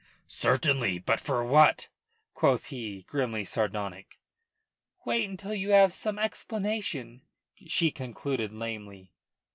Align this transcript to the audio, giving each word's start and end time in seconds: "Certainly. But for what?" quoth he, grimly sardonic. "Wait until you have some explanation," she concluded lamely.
"Certainly. 0.25 0.97
But 0.97 1.19
for 1.19 1.43
what?" 1.45 1.87
quoth 2.33 2.69
he, 2.69 3.03
grimly 3.03 3.43
sardonic. 3.43 4.17
"Wait 5.05 5.29
until 5.29 5.53
you 5.53 5.69
have 5.69 5.93
some 5.93 6.17
explanation," 6.17 7.21
she 7.67 7.91
concluded 7.91 8.51
lamely. 8.51 9.11